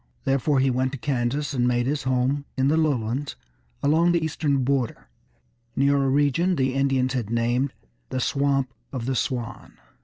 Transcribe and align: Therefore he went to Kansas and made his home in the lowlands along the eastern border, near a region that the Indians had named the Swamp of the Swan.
Therefore 0.23 0.59
he 0.59 0.71
went 0.71 0.91
to 0.93 0.97
Kansas 0.97 1.53
and 1.53 1.67
made 1.67 1.85
his 1.85 2.01
home 2.05 2.45
in 2.57 2.69
the 2.69 2.75
lowlands 2.75 3.35
along 3.83 4.13
the 4.13 4.25
eastern 4.25 4.63
border, 4.63 5.09
near 5.75 5.95
a 6.03 6.09
region 6.09 6.53
that 6.55 6.55
the 6.55 6.73
Indians 6.73 7.13
had 7.13 7.29
named 7.29 7.71
the 8.09 8.19
Swamp 8.19 8.73
of 8.91 9.05
the 9.05 9.15
Swan. 9.15 9.73